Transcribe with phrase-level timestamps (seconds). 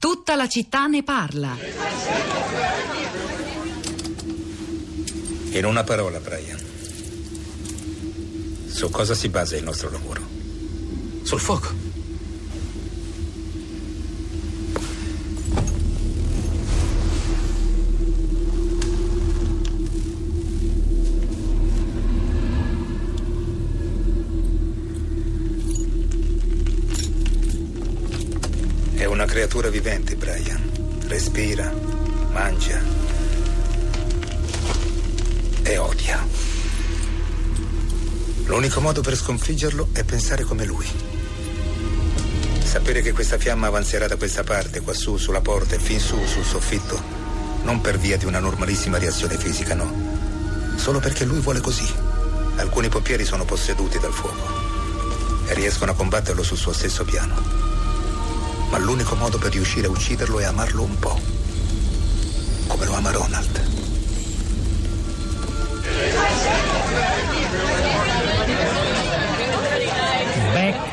[0.00, 1.54] Tutta la città ne parla.
[5.50, 6.58] In una parola, Brian.
[8.66, 10.22] Su cosa si basa il nostro lavoro?
[11.22, 11.89] Sul fuoco.
[29.30, 30.60] Creatura vivente, Brian.
[31.06, 31.72] Respira,
[32.32, 32.82] mangia
[35.62, 36.26] e odia.
[38.46, 40.84] L'unico modo per sconfiggerlo è pensare come lui.
[42.64, 46.44] Sapere che questa fiamma avanzerà da questa parte, quassù, sulla porta e fin su, sul
[46.44, 47.00] soffitto,
[47.62, 50.74] non per via di una normalissima reazione fisica, no.
[50.74, 51.88] Solo perché lui vuole così.
[52.56, 57.69] Alcuni pompieri sono posseduti dal fuoco e riescono a combatterlo sul suo stesso piano
[58.70, 61.20] ma l'unico modo per riuscire a ucciderlo è amarlo un po',
[62.68, 63.78] come lo ama Ronald.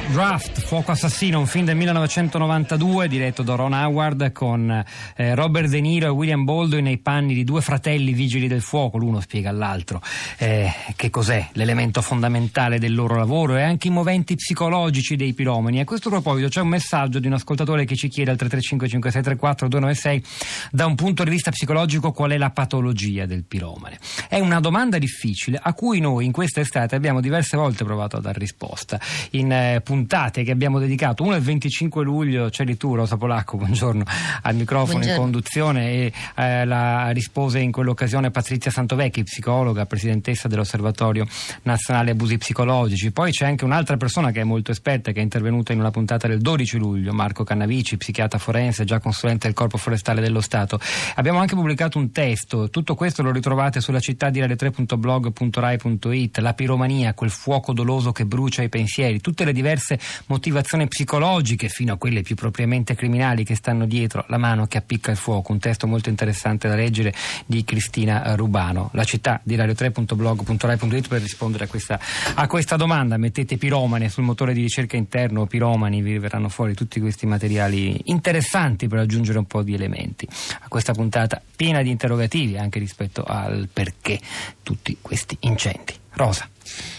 [0.08, 4.84] Backdraft, Fuoco Assassino, un film del 1992 diretto da Ron Howard con
[5.16, 8.98] eh, Robert De Niro e William Baldwin nei panni di due fratelli vigili del fuoco,
[8.98, 10.02] l'uno spiega all'altro
[10.38, 15.82] eh, che cos'è l'elemento fondamentale del loro lavoro e anche i moventi psicologici dei piromani.
[15.82, 19.68] A questo proposito c'è un messaggio di un ascoltatore che ci chiede al 335 5634
[19.68, 20.24] 296
[20.72, 24.00] da un punto di vista psicologico qual è la patologia del piromane.
[24.30, 28.22] È una domanda difficile a cui noi in questa estate abbiamo diverse volte provato a
[28.22, 28.98] dare risposta.
[29.32, 31.24] In eh, puntate che abbiamo dedicato.
[31.24, 34.04] Una il 25 luglio, c'è di tu Rosa Polacco, buongiorno
[34.44, 35.16] al microfono buongiorno.
[35.16, 41.26] in conduzione e eh, la rispose in quell'occasione Patrizia Santovecchi, psicologa, presidentessa dell'Osservatorio
[41.64, 43.12] Nazionale Abusi Psicologici.
[43.12, 46.28] Poi c'è anche un'altra persona che è molto esperta, che è intervenuta in una puntata
[46.28, 50.80] del 12 luglio, Marco Cannavici, psichiatra forense, già consulente del Corpo Forestale dello Stato.
[51.16, 57.16] Abbiamo anche pubblicato un testo, tutto questo lo ritrovate sulla città di radio3.blog.rai.it, la piromania,
[57.16, 59.87] quel fuoco doloso che brucia i pensieri, tutte le diverse
[60.28, 65.12] motivazioni psicologiche fino a quelle più propriamente criminali che stanno dietro la mano che appicca
[65.12, 65.52] il fuoco.
[65.52, 67.14] Un testo molto interessante da leggere
[67.46, 68.90] di Cristina Rubano.
[68.94, 72.00] La città di radio3.blog.rai.it per rispondere a questa,
[72.34, 73.18] a questa domanda.
[73.18, 78.88] Mettete piromani sul motore di ricerca interno, piromani, vi verranno fuori tutti questi materiali interessanti
[78.88, 80.28] per aggiungere un po' di elementi
[80.62, 84.20] a questa puntata piena di interrogativi anche rispetto al perché
[84.64, 86.06] tutti questi incendi.
[86.18, 86.50] Rosa.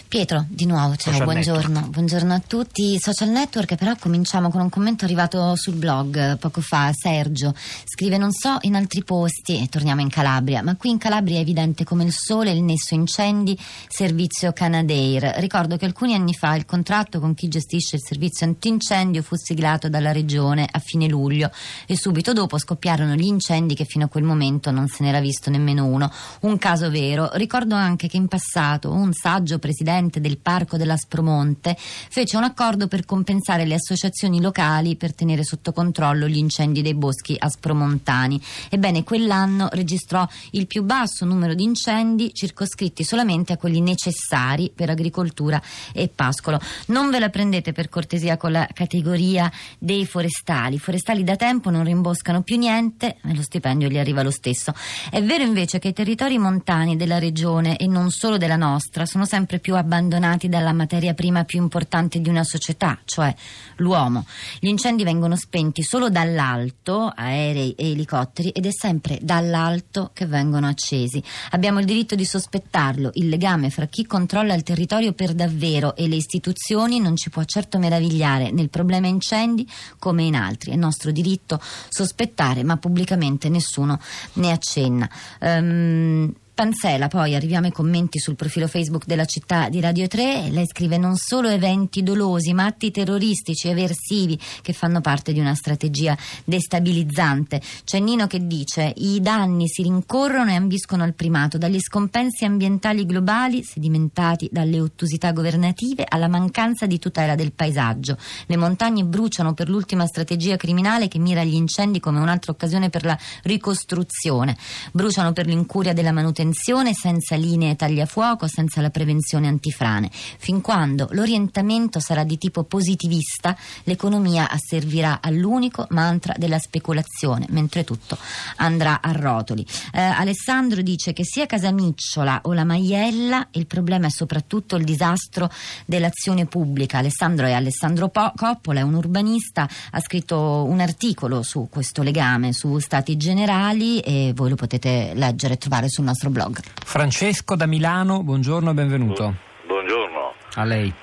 [0.09, 1.89] Pietro, di nuovo, ciao, buongiorno.
[1.89, 2.33] buongiorno.
[2.33, 2.97] a tutti.
[2.99, 6.89] Social network, però cominciamo con un commento arrivato sul blog poco fa.
[6.91, 7.53] Sergio
[7.85, 11.41] scrive: Non so in altri posti, e torniamo in Calabria, ma qui in Calabria è
[11.41, 13.55] evidente come il sole, il nesso incendi,
[13.87, 15.35] servizio Canadair.
[15.37, 19.89] Ricordo che alcuni anni fa il contratto con chi gestisce il servizio antincendio fu siglato
[19.89, 21.51] dalla regione a fine luglio
[21.85, 25.51] e subito dopo scoppiarono gli incendi che fino a quel momento non se n'era visto
[25.51, 26.11] nemmeno uno.
[26.41, 27.29] Un caso vero.
[27.33, 32.87] Ricordo anche che in passato un saggio presidente presidente del Parco dell'Aspromonte, fece un accordo
[32.87, 38.41] per compensare le associazioni locali per tenere sotto controllo gli incendi dei boschi aspromontani.
[38.69, 44.89] Ebbene, quell'anno registrò il più basso numero di incendi circoscritti solamente a quelli necessari per
[44.89, 45.61] agricoltura
[45.93, 46.59] e pascolo.
[46.87, 50.75] Non ve la prendete per cortesia con la categoria dei forestali.
[50.75, 54.73] I forestali da tempo non rimboscano più niente e lo stipendio gli arriva lo stesso.
[55.09, 59.25] È vero invece che i territori montani della regione e non solo della nostra sono
[59.25, 63.33] sempre più abbandonati dalla materia prima più importante di una società, cioè
[63.77, 64.25] l'uomo.
[64.59, 70.67] Gli incendi vengono spenti solo dall'alto, aerei e elicotteri, ed è sempre dall'alto che vengono
[70.67, 71.23] accesi.
[71.51, 73.11] Abbiamo il diritto di sospettarlo.
[73.13, 77.43] Il legame fra chi controlla il territorio per davvero e le istituzioni non ci può
[77.43, 79.67] certo meravigliare nel problema incendi
[79.97, 80.71] come in altri.
[80.71, 83.99] È nostro diritto sospettare, ma pubblicamente nessuno
[84.33, 85.09] ne accenna.
[85.39, 90.49] Um, Panzela, poi arriviamo ai commenti sul profilo Facebook della città di Radio 3.
[90.49, 95.55] Lei scrive non solo eventi dolosi, ma atti terroristici eversivi che fanno parte di una
[95.55, 97.61] strategia destabilizzante.
[97.85, 103.05] C'è Nino che dice i danni si rincorrono e ambiscono al primato, dagli scompensi ambientali
[103.05, 108.17] globali sedimentati dalle ottusità governative alla mancanza di tutela del paesaggio.
[108.47, 113.05] Le montagne bruciano per l'ultima strategia criminale che mira agli incendi come un'altra occasione per
[113.05, 114.57] la ricostruzione.
[114.91, 120.09] Bruciano per l'incuria della manutenzione prevenzione senza linee tagliafuoco, senza la prevenzione antifrane.
[120.11, 128.17] Fin quando l'orientamento sarà di tipo positivista, l'economia asservirà all'unico mantra della speculazione, mentre tutto
[128.55, 129.63] andrà a rotoli.
[129.93, 135.51] Eh, Alessandro dice che sia Casamicciola o la Maiella, il problema è soprattutto il disastro
[135.85, 136.97] dell'azione pubblica.
[136.97, 142.53] Alessandro è Alessandro po- Coppola, è un urbanista, ha scritto un articolo su questo legame
[142.53, 146.38] su Stati Generali e voi lo potete leggere e trovare sul nostro blog.
[146.85, 149.35] Francesco da Milano, buongiorno e benvenuto.
[149.65, 150.33] Buongiorno.
[150.55, 150.93] A lei.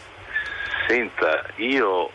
[0.89, 2.11] Senta, io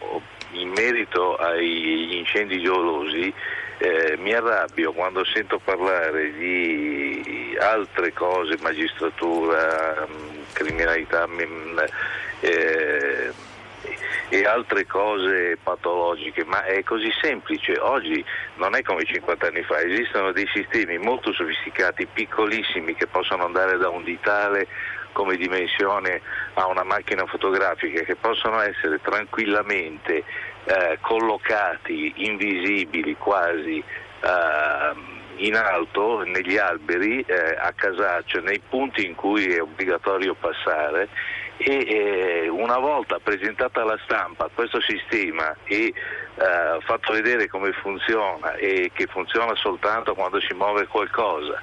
[0.52, 3.34] in merito agli incendi geolosi
[3.78, 11.80] eh, mi arrabbio quando sento parlare di altre cose, magistratura, mm, criminalità mm,
[12.42, 13.34] eh,
[14.32, 17.78] e altre cose patologiche, ma è così semplice.
[17.78, 18.24] Oggi
[18.56, 23.78] non è come 50 anni fa, esistono dei sistemi molto sofisticati, piccolissimi, che possono andare
[23.78, 24.68] da un ditale
[25.12, 26.22] come dimensione
[26.54, 30.24] a una macchina fotografica, che possono essere tranquillamente
[30.64, 33.84] eh, collocati, invisibili quasi.
[34.24, 41.10] Eh, in alto, negli alberi, eh, a casaccio, nei punti in cui è obbligatorio passare
[41.64, 45.94] e eh, una volta presentata alla stampa questo sistema e eh,
[46.82, 51.62] fatto vedere come funziona e che funziona soltanto quando si muove qualcosa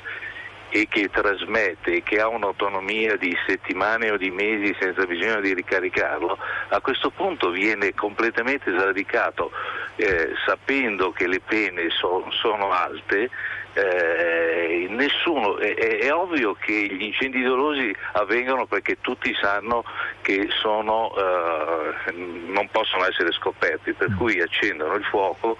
[0.71, 5.55] e che trasmette e che ha un'autonomia di settimane o di mesi senza bisogno di
[5.55, 9.51] ricaricarlo, a questo punto viene completamente sradicato,
[9.97, 13.31] eh, sapendo che le pene so, sono alte,
[13.75, 19.85] eh, nessuno, è, è, ovvio che gli incendi dolosi avvengono perché tutti sanno
[20.23, 25.57] che sono, eh, non possono essere scoperti, per cui accendono il fuoco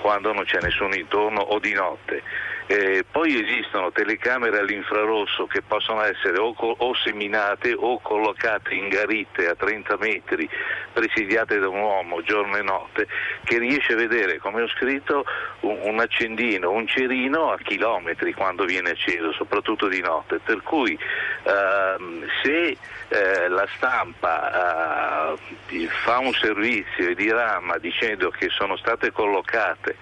[0.00, 2.22] quando non c'è nessuno intorno o di notte.
[2.68, 9.46] Eh, poi esistono telecamere all'infrarosso che possono essere o, o, seminate o collocate in garitte
[9.46, 10.48] a 30 metri,
[10.92, 13.06] presidiate da un uomo giorno e notte,
[13.44, 15.24] che riesce a vedere, come ho scritto,
[15.60, 20.40] un, un accendino, un cerino a chilometri quando viene acceso, soprattutto di notte.
[20.44, 20.98] Per cui
[21.44, 22.76] ehm, se
[23.08, 25.36] eh, la stampa
[25.68, 29.96] eh, fa un servizio e dirama dicendo che sono state collocate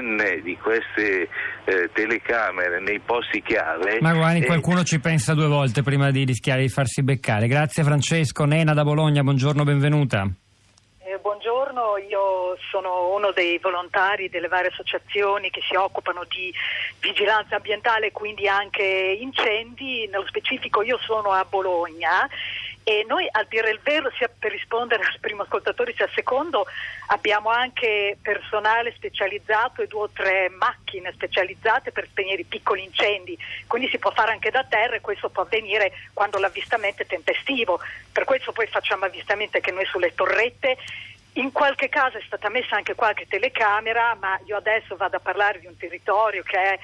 [0.00, 1.28] N di queste
[1.64, 3.98] eh, telecamere nei posti chiave.
[4.00, 7.46] Ma guardi, qualcuno ci pensa due volte prima di rischiare di farsi beccare.
[7.46, 10.28] Grazie Francesco, Nena da Bologna, buongiorno, benvenuta.
[10.98, 16.52] Eh, buongiorno, io sono uno dei volontari delle varie associazioni che si occupano di
[17.00, 20.08] vigilanza ambientale e quindi anche incendi.
[20.10, 22.28] Nello specifico io sono a Bologna
[22.84, 26.66] e noi a dire il vero, sia per rispondere al primo ascoltatore sia al secondo,
[27.08, 33.38] abbiamo anche personale specializzato e due o tre macchine specializzate per spegnere i piccoli incendi,
[33.66, 37.80] quindi si può fare anche da terra e questo può avvenire quando l'avvistamento è tempestivo.
[38.10, 40.76] Per questo poi facciamo avvistamento anche noi sulle torrette.
[41.36, 45.60] In qualche caso è stata messa anche qualche telecamera, ma io adesso vado a parlare
[45.60, 46.78] di un territorio che è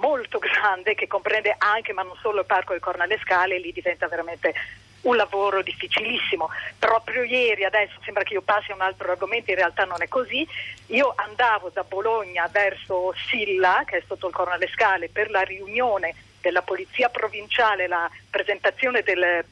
[0.00, 3.20] molto grande, che comprende anche ma non solo il Parco del Corno alle
[3.54, 4.54] e lì diventa veramente
[5.02, 6.48] un lavoro difficilissimo.
[6.78, 10.08] Proprio ieri, adesso sembra che io passi a un altro argomento, in realtà non è
[10.08, 10.46] così,
[10.86, 16.14] io andavo da Bologna verso Silla, che è sotto il Corno Scale, per la riunione
[16.40, 19.44] della Polizia Provinciale, la presentazione del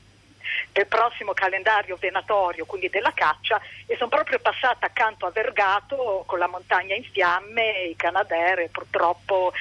[0.73, 6.39] del prossimo calendario venatorio, quindi della caccia, e sono proprio passata accanto a Vergato con
[6.39, 9.53] la montagna in fiamme, i Canadair purtroppo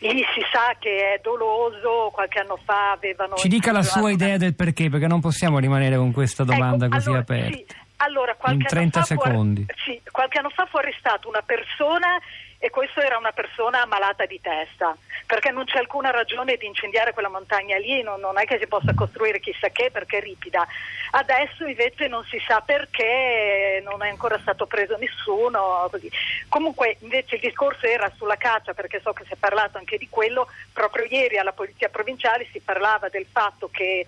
[0.00, 3.34] Lì si sa che è doloso, qualche anno fa avevano...
[3.34, 6.86] Ci dica la sua idea del perché, perché non possiamo rimanere con questa ecco, domanda
[6.86, 7.56] ecco, così allora, aperta.
[7.56, 7.66] Sì,
[7.96, 9.66] allora, In 30 secondi.
[9.66, 12.18] Fu, sì, qualche anno fa fu arrestata una persona
[12.60, 14.96] e questa era una persona malata di testa,
[15.26, 18.66] perché non c'è alcuna ragione di incendiare quella montagna lì, non, non, è che si
[18.66, 20.66] possa costruire chissà che perché è ripida.
[21.12, 25.86] Adesso invece non si sa perché, non è ancora stato preso nessuno.
[25.88, 26.10] Così.
[26.48, 30.08] Comunque invece il discorso era sulla caccia, perché so che si è parlato anche di
[30.08, 34.04] quello, proprio ieri alla Polizia Provinciale si parlava del fatto che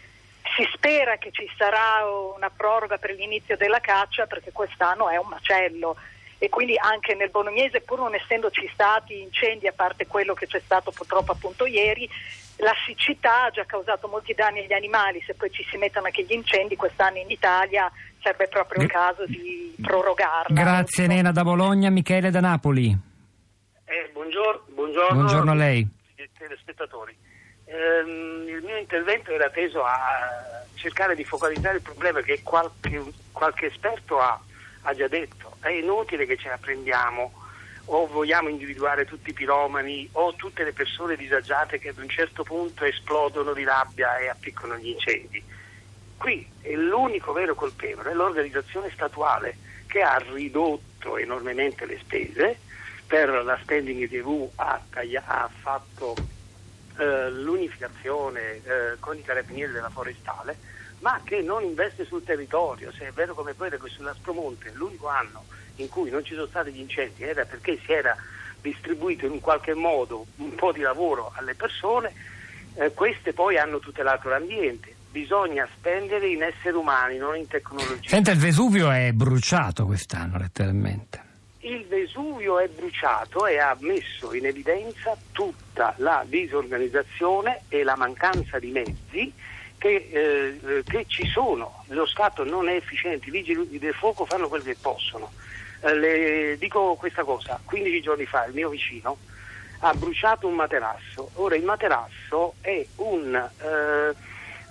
[0.57, 2.05] si spera che ci sarà
[2.35, 5.97] una proroga per l'inizio della caccia perché quest'anno è un macello
[6.43, 10.59] e quindi anche nel Bolognese, pur non essendoci stati incendi, a parte quello che c'è
[10.65, 12.09] stato purtroppo appunto ieri,
[12.57, 16.25] la siccità ha già causato molti danni agli animali, se poi ci si mettono anche
[16.25, 17.93] gli incendi quest'anno in Italia
[18.23, 20.55] sarebbe proprio il caso di prorogarla.
[20.63, 22.97] Grazie Nena da Bologna, Michele da Napoli.
[23.85, 25.87] Eh, buongiorno, buongiorno, buongiorno, a lei.
[26.39, 27.15] Telespettatori.
[27.67, 33.67] Eh, il mio intervento era teso a cercare di focalizzare il problema che qualche, qualche
[33.67, 34.41] esperto ha
[34.83, 37.33] ha già detto, è inutile che ce la prendiamo
[37.87, 42.45] o vogliamo individuare tutti i piromani o tutte le persone disagiate che ad un certo
[42.45, 45.43] punto esplodono di rabbia e appiccano gli incendi.
[46.17, 52.59] Qui è l'unico vero colpevole, l'organizzazione statuale che ha ridotto enormemente le spese,
[53.07, 54.81] per la spending TV ha,
[55.25, 56.21] ha fatto
[57.01, 60.57] eh, l'unificazione eh, con i carabinieri della forestale,
[60.99, 65.45] ma che non investe sul territorio, se è vero come quello che sull'Aspromonte l'unico anno
[65.77, 68.15] in cui non ci sono stati gli incendi era perché si era
[68.61, 72.13] distribuito in un qualche modo un po' di lavoro alle persone,
[72.75, 74.95] eh, queste poi hanno tutelato l'ambiente.
[75.11, 78.09] Bisogna spendere in esseri umani, non in tecnologia.
[78.09, 81.30] Senta, il Vesuvio è bruciato quest'anno, letteralmente.
[81.63, 88.59] Il Vesuvio è bruciato e ha messo in evidenza tutta la disorganizzazione e la mancanza
[88.59, 89.33] di mezzi
[89.77, 91.85] che, eh, che ci sono.
[91.89, 95.33] Lo Stato non è efficiente, i vigili del fuoco fanno quel che possono.
[95.83, 99.19] Eh, le dico questa cosa, 15 giorni fa il mio vicino
[99.81, 104.15] ha bruciato un materasso, ora il materasso è un, eh,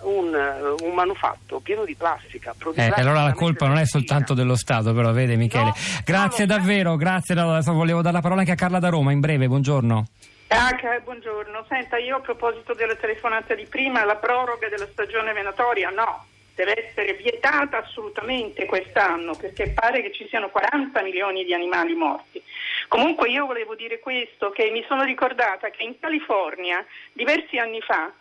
[0.01, 2.53] un, eh, un manufatto pieno di plastica.
[2.75, 5.65] Eh, allora la colpa non è soltanto dello Stato, però vede Michele.
[5.65, 7.37] No, grazie no, davvero, grazie.
[7.39, 10.07] Adesso volevo dare la parola anche a Carla da Roma, in breve, buongiorno.
[10.51, 15.91] Ah, buongiorno, senta io a proposito della telefonata di prima, la proroga della stagione venatoria
[15.91, 16.25] no,
[16.55, 22.41] deve essere vietata assolutamente quest'anno perché pare che ci siano 40 milioni di animali morti.
[22.87, 28.11] Comunque io volevo dire questo, che mi sono ricordata che in California diversi anni fa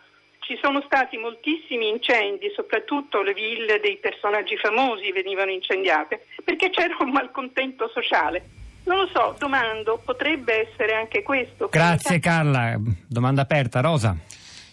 [0.49, 6.97] ci sono stati moltissimi incendi, soprattutto le ville dei personaggi famosi venivano incendiate, perché c'era
[7.01, 8.49] un malcontento sociale.
[8.85, 11.69] Non lo so, domando, potrebbe essere anche questo.
[11.69, 12.75] Grazie Carla,
[13.07, 13.79] domanda aperta.
[13.81, 14.17] Rosa.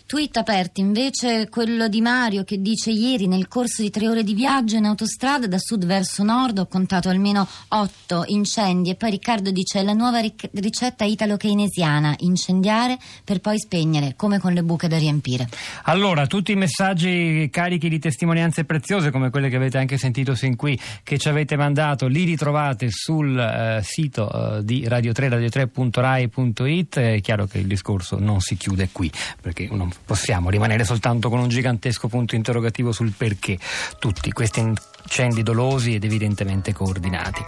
[0.06, 4.34] Tweet aperti invece quello di Mario che dice ieri nel corso di tre ore di
[4.34, 9.50] viaggio in autostrada da sud verso nord ho contato almeno otto incendi e poi Riccardo
[9.50, 14.96] dice la nuova ric- ricetta italo-keynesiana incendiare per poi spegnere come con le buche da
[14.96, 15.48] riempire.
[15.86, 20.54] Allora tutti i messaggi carichi di testimonianze preziose come quelle che avete anche sentito sin
[20.54, 26.96] qui che ci avete mandato li ritrovate sul eh, sito eh, di Radio 3 radio3.rai.it
[26.96, 29.10] è chiaro che il discorso non si chiude qui
[29.40, 33.59] perché non possiamo rimanere soltanto con un gigantesco punto interrogativo sul perché
[33.99, 37.43] tutti questi incendi dolosi ed evidentemente coordinati.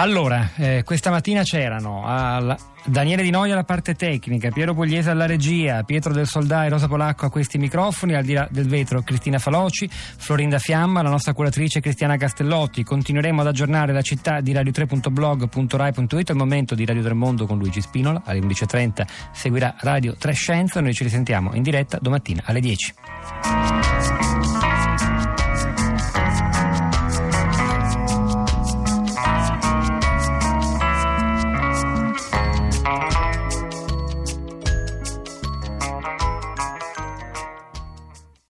[0.00, 5.26] Allora, eh, questa mattina c'erano alla, Daniele Di Noia alla parte tecnica, Piero Pugliese alla
[5.26, 9.02] regia, Pietro del Soldà e Rosa Polacco a questi microfoni, al di là del vetro
[9.02, 12.82] Cristina Faloci, Florinda Fiamma, la nostra curatrice Cristiana Castellotti.
[12.82, 17.82] Continueremo ad aggiornare la città di radio3.blog.rai.it al momento di Radio 3 Mondo con Luigi
[17.82, 22.94] Spinola, alle 11.30 seguirà Radio 3 Scienza, noi ci risentiamo in diretta domattina alle 10.